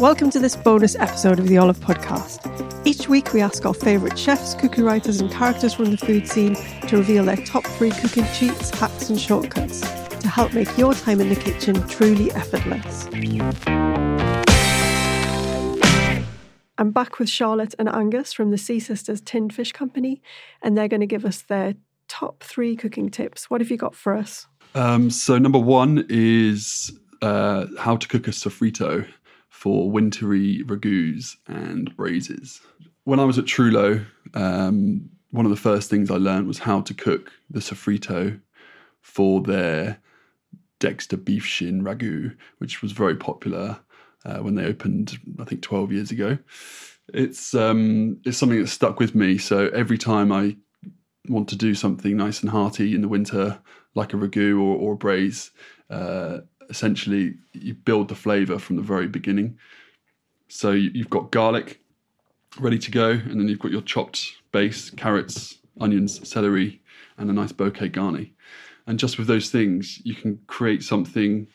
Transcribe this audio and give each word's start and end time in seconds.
Welcome 0.00 0.30
to 0.30 0.38
this 0.38 0.56
bonus 0.56 0.94
episode 0.94 1.38
of 1.38 1.46
the 1.46 1.58
Olive 1.58 1.78
Podcast. 1.78 2.86
Each 2.86 3.06
week, 3.06 3.34
we 3.34 3.42
ask 3.42 3.66
our 3.66 3.74
favourite 3.74 4.18
chefs, 4.18 4.54
cookie 4.54 4.80
writers, 4.80 5.20
and 5.20 5.30
characters 5.30 5.74
from 5.74 5.90
the 5.90 5.98
food 5.98 6.26
scene 6.26 6.54
to 6.88 6.96
reveal 6.96 7.24
their 7.26 7.36
top 7.36 7.66
three 7.66 7.90
cooking 7.90 8.24
cheats, 8.32 8.70
hacks, 8.70 9.10
and 9.10 9.20
shortcuts 9.20 9.80
to 9.80 10.28
help 10.28 10.54
make 10.54 10.74
your 10.78 10.94
time 10.94 11.20
in 11.20 11.28
the 11.28 11.36
kitchen 11.36 11.86
truly 11.86 12.32
effortless. 12.32 13.08
I'm 16.78 16.92
back 16.92 17.18
with 17.18 17.28
Charlotte 17.28 17.74
and 17.78 17.90
Angus 17.90 18.32
from 18.32 18.52
the 18.52 18.58
Sea 18.58 18.80
Sisters 18.80 19.20
Tinned 19.20 19.54
Fish 19.54 19.72
Company, 19.72 20.22
and 20.62 20.78
they're 20.78 20.88
going 20.88 21.00
to 21.00 21.06
give 21.06 21.26
us 21.26 21.42
their 21.42 21.74
top 22.08 22.42
three 22.42 22.74
cooking 22.74 23.10
tips. 23.10 23.50
What 23.50 23.60
have 23.60 23.70
you 23.70 23.76
got 23.76 23.94
for 23.94 24.16
us? 24.16 24.46
Um, 24.74 25.10
so 25.10 25.36
number 25.36 25.58
one 25.58 26.06
is 26.08 26.90
uh, 27.22 27.66
how 27.78 27.96
to 27.96 28.08
cook 28.08 28.28
a 28.28 28.30
sofrito 28.30 29.06
for 29.48 29.90
wintry 29.90 30.62
ragouts 30.64 31.36
and 31.46 31.94
braises. 31.96 32.60
When 33.04 33.20
I 33.20 33.24
was 33.24 33.38
at 33.38 33.44
Trullo, 33.44 34.04
um, 34.34 35.10
one 35.30 35.44
of 35.44 35.50
the 35.50 35.56
first 35.56 35.90
things 35.90 36.10
I 36.10 36.16
learned 36.16 36.46
was 36.46 36.58
how 36.58 36.80
to 36.82 36.94
cook 36.94 37.32
the 37.50 37.60
sofrito 37.60 38.40
for 39.00 39.40
their 39.40 40.00
Dexter 40.78 41.16
beef 41.16 41.44
shin 41.44 41.82
ragu, 41.82 42.34
which 42.58 42.80
was 42.80 42.92
very 42.92 43.14
popular 43.14 43.78
uh, 44.24 44.38
when 44.38 44.54
they 44.54 44.64
opened, 44.64 45.18
I 45.38 45.44
think, 45.44 45.62
12 45.62 45.92
years 45.92 46.10
ago. 46.10 46.38
It's 47.12 47.54
um, 47.54 48.18
it's 48.24 48.38
something 48.38 48.60
that 48.60 48.68
stuck 48.68 48.98
with 48.98 49.14
me. 49.14 49.36
So 49.36 49.68
every 49.68 49.98
time 49.98 50.32
I 50.32 50.56
want 51.28 51.48
to 51.50 51.56
do 51.56 51.74
something 51.74 52.16
nice 52.16 52.40
and 52.40 52.50
hearty 52.50 52.94
in 52.94 53.02
the 53.02 53.08
winter, 53.08 53.60
like 53.94 54.14
a 54.14 54.16
ragu 54.16 54.54
or, 54.54 54.76
or 54.76 54.92
a 54.92 54.96
braise, 54.96 55.50
uh, 55.90 56.38
essentially 56.70 57.34
you 57.52 57.74
build 57.74 58.08
the 58.08 58.14
flavour 58.14 58.58
from 58.58 58.76
the 58.76 58.82
very 58.82 59.06
beginning. 59.06 59.58
So 60.48 60.70
you've 60.70 61.10
got 61.10 61.30
garlic 61.30 61.80
ready 62.58 62.78
to 62.78 62.90
go, 62.90 63.10
and 63.10 63.38
then 63.38 63.48
you've 63.48 63.58
got 63.58 63.70
your 63.70 63.82
chopped 63.82 64.32
base, 64.52 64.90
carrots, 64.90 65.58
onions, 65.80 66.26
celery, 66.28 66.80
and 67.18 67.28
a 67.28 67.32
nice 67.32 67.52
bouquet 67.52 67.90
garni. 67.90 68.32
And 68.86 68.98
just 68.98 69.18
with 69.18 69.26
those 69.26 69.50
things, 69.50 70.00
you 70.04 70.14
can 70.14 70.40
create 70.46 70.82
something 70.82 71.46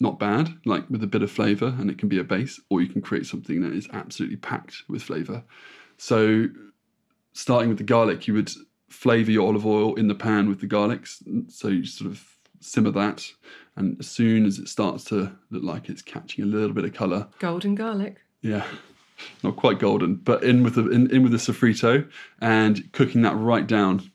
not 0.00 0.18
bad, 0.18 0.54
like 0.64 0.88
with 0.90 1.02
a 1.02 1.08
bit 1.08 1.22
of 1.22 1.30
flavour, 1.30 1.74
and 1.78 1.90
it 1.90 1.98
can 1.98 2.08
be 2.08 2.18
a 2.18 2.24
base, 2.24 2.60
or 2.70 2.80
you 2.80 2.88
can 2.88 3.00
create 3.00 3.26
something 3.26 3.60
that 3.62 3.72
is 3.72 3.88
absolutely 3.92 4.36
packed 4.36 4.82
with 4.88 5.02
flavour. 5.02 5.42
So, 5.96 6.46
starting 7.32 7.68
with 7.68 7.78
the 7.78 7.84
garlic, 7.84 8.28
you 8.28 8.34
would 8.34 8.50
flavour 8.88 9.30
your 9.30 9.48
olive 9.48 9.66
oil 9.66 9.94
in 9.96 10.08
the 10.08 10.14
pan 10.14 10.48
with 10.48 10.60
the 10.60 10.66
garlics. 10.66 11.22
So 11.50 11.68
you 11.68 11.84
sort 11.84 12.10
of 12.10 12.24
simmer 12.60 12.90
that, 12.92 13.30
and 13.76 13.96
as 14.00 14.08
soon 14.10 14.44
as 14.46 14.58
it 14.58 14.68
starts 14.68 15.04
to 15.04 15.32
look 15.50 15.62
like 15.62 15.88
it's 15.88 16.02
catching 16.02 16.44
a 16.44 16.46
little 16.46 16.72
bit 16.74 16.84
of 16.84 16.92
colour, 16.92 17.28
Golden 17.38 17.74
garlic. 17.74 18.16
yeah, 18.42 18.66
not 19.42 19.56
quite 19.56 19.78
golden, 19.78 20.16
but 20.16 20.42
in 20.42 20.62
with 20.62 20.74
the 20.74 20.88
in, 20.90 21.10
in 21.14 21.22
with 21.22 21.32
the 21.32 21.38
sofrito 21.38 22.08
and 22.40 22.92
cooking 22.92 23.22
that 23.22 23.36
right 23.36 23.66
down 23.66 24.10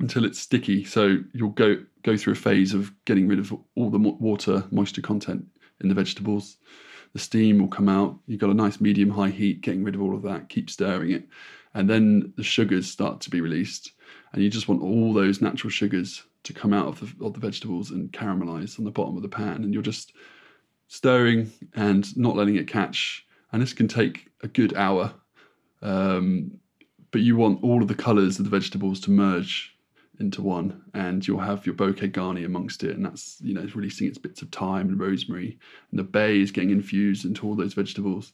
until 0.00 0.24
it's 0.24 0.38
sticky. 0.38 0.84
So 0.84 1.18
you'll 1.32 1.50
go 1.50 1.76
go 2.02 2.16
through 2.16 2.34
a 2.34 2.36
phase 2.36 2.74
of 2.74 2.92
getting 3.04 3.28
rid 3.28 3.38
of 3.38 3.52
all 3.74 3.90
the 3.90 3.98
water 3.98 4.64
moisture 4.70 5.02
content 5.02 5.46
in 5.80 5.88
the 5.88 5.94
vegetables. 5.94 6.56
The 7.12 7.18
steam 7.18 7.58
will 7.58 7.68
come 7.68 7.88
out. 7.88 8.18
You've 8.26 8.40
got 8.40 8.50
a 8.50 8.54
nice 8.54 8.80
medium 8.80 9.10
high 9.10 9.30
heat, 9.30 9.60
getting 9.60 9.84
rid 9.84 9.94
of 9.94 10.02
all 10.02 10.14
of 10.14 10.22
that. 10.22 10.48
Keep 10.48 10.70
stirring 10.70 11.10
it, 11.10 11.26
and 11.74 11.88
then 11.88 12.32
the 12.36 12.42
sugars 12.42 12.90
start 12.90 13.20
to 13.22 13.30
be 13.30 13.40
released, 13.40 13.92
and 14.32 14.42
you 14.42 14.50
just 14.50 14.68
want 14.68 14.82
all 14.82 15.12
those 15.12 15.40
natural 15.40 15.70
sugars 15.70 16.24
to 16.44 16.52
come 16.52 16.72
out 16.72 16.86
of 16.86 17.00
the 17.00 17.24
of 17.24 17.34
the 17.34 17.40
vegetables 17.40 17.90
and 17.90 18.12
caramelize 18.12 18.78
on 18.78 18.84
the 18.84 18.90
bottom 18.90 19.16
of 19.16 19.22
the 19.22 19.28
pan, 19.28 19.64
and 19.64 19.72
you're 19.72 19.82
just 19.82 20.12
stirring 20.88 21.50
and 21.74 22.16
not 22.16 22.36
letting 22.36 22.56
it 22.56 22.66
catch. 22.66 23.26
And 23.52 23.62
this 23.62 23.72
can 23.72 23.88
take 23.88 24.28
a 24.42 24.48
good 24.48 24.76
hour. 24.76 25.14
Um, 25.80 26.58
but 27.10 27.22
you 27.22 27.36
want 27.36 27.62
all 27.62 27.80
of 27.80 27.88
the 27.88 27.94
colours 27.94 28.38
of 28.38 28.44
the 28.44 28.50
vegetables 28.50 29.00
to 29.00 29.10
merge 29.10 29.74
into 30.20 30.42
one, 30.42 30.82
and 30.94 31.26
you'll 31.26 31.40
have 31.40 31.66
your 31.66 31.74
bouquet 31.74 32.08
garni 32.08 32.44
amongst 32.44 32.84
it, 32.84 32.96
and 32.96 33.04
that's 33.04 33.38
you 33.40 33.54
know 33.54 33.62
it's 33.62 33.76
releasing 33.76 34.06
its 34.06 34.18
bits 34.18 34.42
of 34.42 34.50
thyme 34.50 34.88
and 34.88 35.00
rosemary, 35.00 35.58
and 35.90 35.98
the 35.98 36.04
bay 36.04 36.40
is 36.40 36.50
getting 36.50 36.70
infused 36.70 37.24
into 37.24 37.46
all 37.46 37.54
those 37.54 37.74
vegetables, 37.74 38.32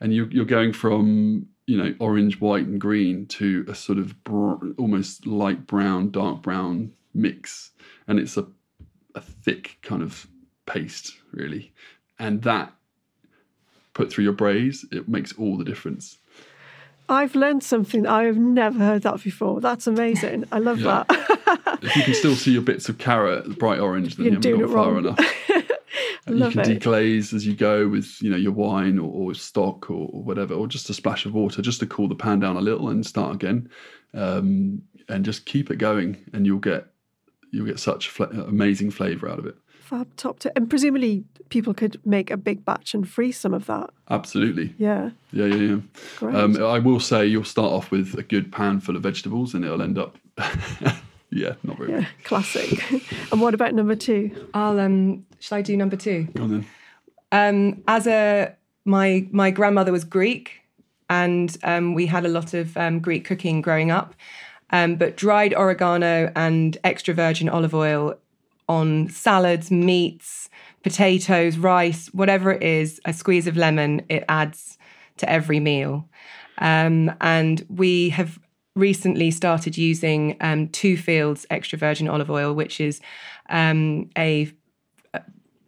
and 0.00 0.14
you're 0.14 0.30
you're 0.30 0.44
going 0.44 0.72
from 0.72 1.46
you 1.66 1.76
know 1.76 1.94
orange, 1.98 2.40
white, 2.40 2.66
and 2.66 2.80
green 2.80 3.26
to 3.26 3.64
a 3.68 3.74
sort 3.74 3.98
of 3.98 4.22
br- 4.24 4.72
almost 4.78 5.26
light 5.26 5.66
brown, 5.66 6.10
dark 6.10 6.42
brown 6.42 6.92
mix, 7.14 7.70
and 8.06 8.18
it's 8.18 8.36
a 8.36 8.46
a 9.14 9.20
thick 9.20 9.78
kind 9.82 10.02
of 10.02 10.26
paste 10.66 11.14
really, 11.32 11.72
and 12.18 12.42
that 12.42 12.72
put 13.98 14.12
through 14.12 14.22
your 14.22 14.32
braise, 14.32 14.84
it 14.92 15.08
makes 15.08 15.32
all 15.32 15.58
the 15.58 15.64
difference. 15.64 16.18
I've 17.08 17.34
learned 17.34 17.62
something. 17.62 18.06
I 18.06 18.24
have 18.24 18.36
never 18.36 18.78
heard 18.78 19.02
that 19.02 19.22
before. 19.22 19.60
That's 19.60 19.86
amazing. 19.86 20.44
I 20.52 20.58
love 20.58 20.80
Yeah. 20.80 21.04
that. 21.08 21.78
if 21.82 21.96
you 21.96 22.02
can 22.02 22.14
still 22.14 22.34
see 22.36 22.52
your 22.52 22.62
bits 22.62 22.88
of 22.88 22.98
carrot 22.98 23.58
bright 23.58 23.80
orange, 23.80 24.16
then 24.16 24.26
You're 24.26 24.34
you 24.34 24.56
haven't 24.58 24.74
gone 24.74 24.74
far 24.74 24.98
enough. 24.98 25.18
You 26.28 26.50
can 26.50 26.60
it. 26.60 26.82
deglaze 26.82 27.32
as 27.32 27.46
you 27.46 27.54
go 27.54 27.88
with 27.88 28.20
you 28.20 28.30
know 28.30 28.36
your 28.36 28.52
wine 28.52 28.98
or, 28.98 29.10
or 29.10 29.34
stock 29.34 29.90
or, 29.90 30.10
or 30.12 30.22
whatever, 30.22 30.52
or 30.52 30.66
just 30.66 30.90
a 30.90 30.94
splash 30.94 31.24
of 31.24 31.32
water 31.32 31.62
just 31.62 31.80
to 31.80 31.86
cool 31.86 32.06
the 32.06 32.14
pan 32.14 32.38
down 32.40 32.58
a 32.58 32.60
little 32.60 32.90
and 32.90 33.06
start 33.06 33.34
again, 33.34 33.70
um, 34.12 34.82
and 35.08 35.24
just 35.24 35.46
keep 35.46 35.70
it 35.70 35.76
going, 35.76 36.18
and 36.34 36.44
you'll 36.44 36.58
get 36.58 36.88
you'll 37.50 37.66
get 37.66 37.78
such 37.78 38.08
fla- 38.08 38.26
amazing 38.28 38.90
flavour 38.90 39.28
out 39.28 39.38
of 39.38 39.46
it. 39.46 39.56
Fab 39.80 40.06
top 40.16 40.38
tip. 40.40 40.52
And 40.54 40.68
presumably 40.68 41.24
people 41.48 41.72
could 41.72 41.98
make 42.04 42.30
a 42.30 42.36
big 42.36 42.64
batch 42.64 42.92
and 42.92 43.08
freeze 43.08 43.38
some 43.38 43.54
of 43.54 43.64
that. 43.66 43.88
Absolutely, 44.10 44.74
Yeah. 44.76 45.10
yeah, 45.32 45.46
yeah, 45.46 45.54
yeah. 45.56 45.76
Great. 46.18 46.34
Um, 46.34 46.62
I 46.62 46.78
will 46.78 47.00
say 47.00 47.26
you'll 47.26 47.44
start 47.44 47.72
off 47.72 47.90
with 47.90 48.14
a 48.18 48.22
good 48.22 48.52
pan 48.52 48.80
full 48.80 48.96
of 48.96 49.02
vegetables, 49.02 49.54
and 49.54 49.64
it'll 49.64 49.80
end 49.80 49.96
up, 49.98 50.18
yeah, 51.30 51.54
not 51.62 51.78
very. 51.78 51.92
yeah. 51.92 52.06
Classic. 52.24 52.82
and 53.32 53.40
what 53.40 53.54
about 53.54 53.74
number 53.74 53.94
two? 53.96 54.30
I'll 54.54 54.78
um. 54.78 55.24
Shall 55.40 55.58
I 55.58 55.62
do 55.62 55.76
number 55.76 55.96
two? 55.96 56.24
Go 56.34 56.42
on 56.44 56.50
then. 56.50 56.66
Um, 57.30 57.82
as 57.88 58.06
a 58.06 58.54
my 58.84 59.26
my 59.30 59.50
grandmother 59.50 59.92
was 59.92 60.04
Greek, 60.04 60.60
and 61.08 61.56
um, 61.62 61.94
we 61.94 62.06
had 62.06 62.24
a 62.24 62.28
lot 62.28 62.54
of 62.54 62.76
um, 62.76 63.00
Greek 63.00 63.24
cooking 63.24 63.60
growing 63.62 63.90
up. 63.90 64.14
Um, 64.70 64.96
but 64.96 65.16
dried 65.16 65.54
oregano 65.54 66.30
and 66.36 66.76
extra 66.84 67.14
virgin 67.14 67.48
olive 67.48 67.74
oil 67.74 68.14
on 68.68 69.08
salads, 69.08 69.70
meats, 69.70 70.50
potatoes, 70.82 71.56
rice, 71.56 72.08
whatever 72.08 72.52
it 72.52 72.62
is, 72.62 73.00
a 73.04 73.12
squeeze 73.12 73.46
of 73.46 73.56
lemon, 73.56 74.04
it 74.08 74.24
adds 74.28 74.76
to 75.16 75.30
every 75.30 75.58
meal. 75.58 76.08
Um, 76.58 77.12
and 77.20 77.64
we 77.68 78.10
have 78.10 78.38
recently 78.74 79.30
started 79.30 79.78
using 79.78 80.36
um, 80.40 80.68
Two 80.68 80.96
Fields 80.96 81.46
extra 81.50 81.78
virgin 81.78 82.08
olive 82.08 82.30
oil, 82.30 82.52
which 82.54 82.80
is 82.80 83.00
um, 83.48 84.10
a 84.18 84.52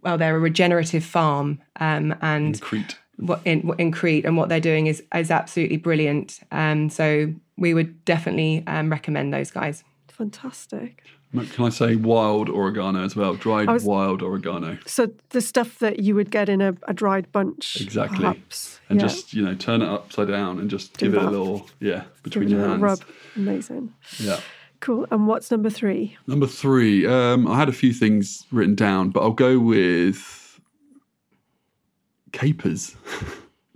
well, 0.02 0.16
they're 0.16 0.36
a 0.36 0.40
regenerative 0.40 1.04
farm, 1.04 1.60
um, 1.78 2.14
and 2.22 2.54
In 2.56 2.60
Crete. 2.60 2.98
what 3.16 3.40
in 3.44 3.70
in 3.78 3.92
Crete, 3.92 4.24
and 4.24 4.36
what 4.36 4.48
they're 4.48 4.60
doing 4.60 4.86
is 4.86 5.02
is 5.14 5.30
absolutely 5.30 5.76
brilliant. 5.76 6.40
Um, 6.50 6.88
so 6.90 7.32
we 7.60 7.74
would 7.74 8.04
definitely 8.04 8.64
um, 8.66 8.90
recommend 8.90 9.32
those 9.32 9.52
guys. 9.52 9.84
Fantastic. 10.08 11.04
Can 11.32 11.64
I 11.64 11.68
say 11.68 11.94
wild 11.94 12.48
oregano 12.48 13.04
as 13.04 13.14
well? 13.14 13.34
Dried 13.34 13.68
was- 13.68 13.84
wild 13.84 14.20
oregano. 14.20 14.78
So 14.84 15.12
the 15.28 15.40
stuff 15.40 15.78
that 15.78 16.00
you 16.00 16.16
would 16.16 16.30
get 16.32 16.48
in 16.48 16.60
a, 16.60 16.74
a 16.88 16.92
dried 16.92 17.30
bunch. 17.30 17.80
Exactly. 17.80 18.18
Perhaps. 18.18 18.80
And 18.88 19.00
yeah. 19.00 19.06
just, 19.06 19.32
you 19.32 19.42
know, 19.44 19.54
turn 19.54 19.80
it 19.80 19.88
upside 19.88 20.26
down 20.26 20.58
and 20.58 20.68
just 20.68 20.96
Do 20.96 21.06
give 21.06 21.14
it 21.14 21.22
a 21.22 21.30
little, 21.30 21.68
yeah, 21.78 22.04
between 22.24 22.44
it 22.44 22.46
a 22.48 22.50
your 22.50 22.60
little 22.60 22.72
hands. 22.72 22.82
rub. 22.82 23.04
Amazing. 23.36 23.94
Yeah. 24.18 24.40
Cool. 24.80 25.06
And 25.12 25.28
what's 25.28 25.50
number 25.52 25.70
three? 25.70 26.16
Number 26.26 26.48
three, 26.48 27.06
um, 27.06 27.46
I 27.46 27.58
had 27.58 27.68
a 27.68 27.72
few 27.72 27.92
things 27.92 28.46
written 28.50 28.74
down, 28.74 29.10
but 29.10 29.20
I'll 29.20 29.30
go 29.30 29.58
with 29.58 30.58
capers. 32.32 32.96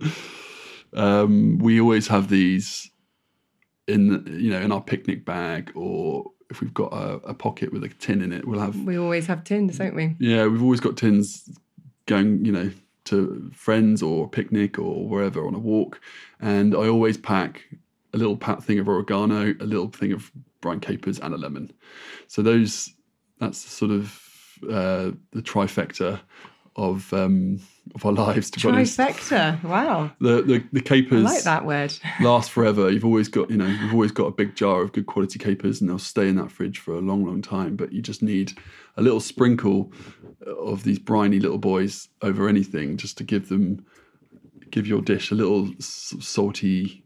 um, 0.93 1.57
we 1.59 1.79
always 1.79 2.07
have 2.07 2.29
these 2.29 2.91
in, 3.87 4.07
the, 4.07 4.31
you 4.31 4.51
know, 4.51 4.59
in 4.59 4.71
our 4.71 4.81
picnic 4.81 5.25
bag, 5.25 5.71
or 5.75 6.31
if 6.49 6.61
we've 6.61 6.73
got 6.73 6.93
a, 6.93 7.15
a 7.27 7.33
pocket 7.33 7.71
with 7.71 7.83
a 7.83 7.89
tin 7.89 8.21
in 8.21 8.31
it, 8.31 8.47
we'll 8.47 8.59
have 8.59 8.75
We 8.83 8.97
always 8.97 9.27
have 9.27 9.43
tins, 9.43 9.77
don't 9.77 9.95
we? 9.95 10.15
Yeah, 10.19 10.45
we've 10.47 10.63
always 10.63 10.79
got 10.79 10.97
tins 10.97 11.49
going, 12.05 12.45
you 12.45 12.51
know, 12.51 12.71
to 13.05 13.51
friends 13.53 14.01
or 14.01 14.27
picnic 14.27 14.79
or 14.79 15.07
wherever 15.07 15.45
on 15.45 15.53
a 15.53 15.59
walk, 15.59 15.99
and 16.39 16.73
I 16.73 16.87
always 16.87 17.17
pack 17.17 17.63
a 18.13 18.17
little 18.17 18.37
pat 18.37 18.63
thing 18.63 18.79
of 18.79 18.87
oregano, 18.87 19.53
a 19.59 19.65
little 19.65 19.89
thing 19.89 20.11
of 20.11 20.31
brine 20.61 20.79
capers, 20.79 21.19
and 21.19 21.33
a 21.33 21.37
lemon. 21.37 21.71
So 22.27 22.41
those 22.41 22.91
that's 23.39 23.57
sort 23.57 23.91
of 23.91 24.21
uh, 24.63 25.11
the 25.31 25.41
trifecta 25.41 26.21
of 26.77 27.13
um, 27.13 27.59
of 27.93 28.05
our 28.05 28.11
lives. 28.11 28.49
To 28.51 28.59
Trifecta. 28.59 29.63
Wow. 29.63 30.11
the 30.19 30.41
the, 30.41 30.63
the 30.73 30.81
capers 30.81 31.25
I 31.25 31.33
like 31.33 31.43
that 31.43 31.65
word. 31.65 31.93
last 32.21 32.51
forever. 32.51 32.89
You've 32.91 33.05
always 33.05 33.27
got, 33.29 33.49
you 33.49 33.57
know, 33.57 33.67
you've 33.67 33.93
always 33.93 34.11
got 34.11 34.25
a 34.25 34.31
big 34.31 34.55
jar 34.55 34.81
of 34.81 34.91
good 34.91 35.05
quality 35.05 35.39
capers, 35.39 35.79
and 35.81 35.89
they'll 35.89 35.99
stay 35.99 36.27
in 36.27 36.35
that 36.35 36.51
fridge 36.51 36.79
for 36.79 36.95
a 36.95 36.99
long, 37.01 37.25
long 37.25 37.41
time. 37.41 37.75
But 37.75 37.91
you 37.93 38.01
just 38.01 38.21
need 38.21 38.53
a 38.97 39.01
little 39.01 39.19
sprinkle 39.21 39.91
of 40.45 40.83
these 40.83 40.99
briny 40.99 41.39
little 41.39 41.57
boys 41.57 42.09
over 42.21 42.47
anything, 42.49 42.97
just 42.97 43.17
to 43.19 43.23
give 43.23 43.49
them, 43.49 43.85
give 44.71 44.85
your 44.87 45.01
dish 45.01 45.31
a 45.31 45.35
little 45.35 45.69
s- 45.79 46.13
salty 46.19 47.03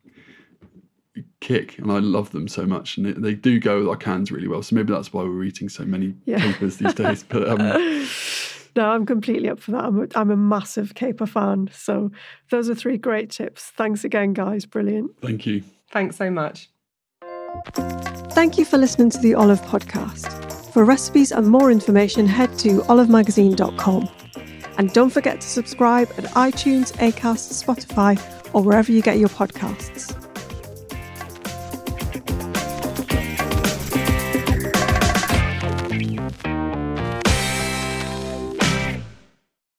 kick. 1.41 1.77
And 1.77 1.91
I 1.91 1.99
love 1.99 2.31
them 2.31 2.47
so 2.47 2.65
much, 2.65 2.97
and 2.97 3.05
they 3.23 3.33
do 3.33 3.59
go 3.59 3.79
with 3.79 3.87
our 3.89 3.95
cans 3.95 4.31
really 4.31 4.47
well. 4.47 4.61
So 4.63 4.75
maybe 4.75 4.93
that's 4.93 5.13
why 5.13 5.23
we're 5.23 5.43
eating 5.43 5.69
so 5.69 5.83
many 5.85 6.15
Yeah. 6.25 6.39
capers 6.39 6.77
these 6.77 6.93
days. 6.93 7.23
But 7.23 7.47
um, 7.47 7.59
No, 8.79 8.91
I'm 8.91 9.05
completely 9.05 9.49
up 9.49 9.59
for 9.59 9.71
that. 9.71 9.83
I'm 9.83 10.03
a, 10.03 10.07
I'm 10.15 10.31
a 10.31 10.37
massive 10.37 10.95
caper 10.95 11.25
fan. 11.25 11.69
So 11.73 12.11
those 12.49 12.69
are 12.69 12.75
three 12.75 12.97
great 12.97 13.29
tips. 13.29 13.73
Thanks 13.75 14.05
again, 14.05 14.31
guys. 14.31 14.65
Brilliant. 14.65 15.19
thank 15.21 15.45
you. 15.45 15.63
Thanks 15.91 16.15
so 16.15 16.31
much. 16.31 16.69
Thank 18.31 18.57
you 18.57 18.63
for 18.63 18.77
listening 18.77 19.09
to 19.09 19.17
the 19.17 19.35
Olive 19.35 19.59
Podcast. 19.63 20.71
For 20.71 20.85
recipes 20.85 21.33
and 21.33 21.49
more 21.49 21.71
information, 21.71 22.25
head 22.25 22.57
to 22.59 22.79
olivemagazine.com. 22.83 24.07
And 24.77 24.93
don't 24.93 25.09
forget 25.09 25.41
to 25.41 25.47
subscribe 25.47 26.07
at 26.17 26.23
iTunes, 26.35 26.93
Acast, 26.99 27.61
Spotify, 27.61 28.17
or 28.53 28.63
wherever 28.63 28.93
you 28.93 29.01
get 29.01 29.17
your 29.17 29.27
podcasts. 29.27 30.28